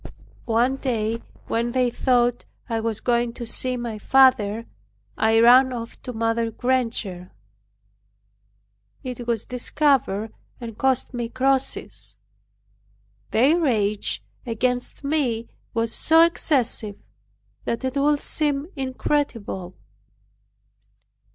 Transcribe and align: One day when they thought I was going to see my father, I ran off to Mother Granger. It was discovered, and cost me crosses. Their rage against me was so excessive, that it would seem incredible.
One 0.49 0.77
day 0.77 1.21
when 1.45 1.73
they 1.73 1.91
thought 1.91 2.45
I 2.67 2.79
was 2.79 2.99
going 3.01 3.33
to 3.33 3.45
see 3.45 3.77
my 3.77 3.99
father, 3.99 4.65
I 5.15 5.39
ran 5.39 5.71
off 5.71 6.01
to 6.01 6.11
Mother 6.11 6.49
Granger. 6.49 7.31
It 9.03 9.27
was 9.27 9.45
discovered, 9.45 10.33
and 10.59 10.75
cost 10.75 11.13
me 11.13 11.29
crosses. 11.29 12.17
Their 13.29 13.59
rage 13.59 14.23
against 14.43 15.03
me 15.03 15.49
was 15.75 15.93
so 15.93 16.23
excessive, 16.25 16.95
that 17.65 17.85
it 17.85 17.95
would 17.95 18.21
seem 18.21 18.69
incredible. 18.75 19.75